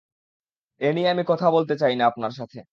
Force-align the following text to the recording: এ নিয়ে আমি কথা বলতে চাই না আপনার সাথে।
এ 0.81 0.89
নিয়ে 0.95 1.09
আমি 1.09 1.23
কথা 1.27 1.47
বলতে 1.51 1.73
চাই 1.81 1.93
না 1.95 2.03
আপনার 2.07 2.31
সাথে। 2.39 2.57